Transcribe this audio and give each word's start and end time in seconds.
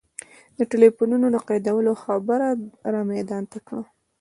د 0.57 0.59
ټلفونونو 0.71 1.27
د 1.31 1.37
قیدولو 1.47 1.93
خبره 2.03 2.47
را 2.93 3.01
میدان 3.11 3.43
ته 3.51 3.59
کړه. 3.67 3.83